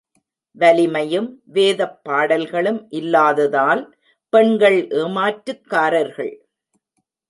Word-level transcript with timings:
வலிமையும் 0.57 1.27
வேதப் 1.45 1.99
பாடல்களும் 2.03 2.87
இல்லாததால் 2.89 3.83
பெண்கள் 4.33 4.79
ஏமாற்றுக்காரர்கள். 5.01 6.35